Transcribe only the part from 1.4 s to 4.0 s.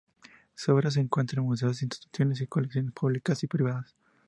museos, instituciones y colecciones públicas y privadas.